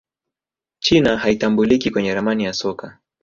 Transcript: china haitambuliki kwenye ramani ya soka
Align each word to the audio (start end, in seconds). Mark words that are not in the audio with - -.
china 0.79 1.17
haitambuliki 1.17 1.91
kwenye 1.91 2.13
ramani 2.13 2.43
ya 2.43 2.53
soka 2.53 2.97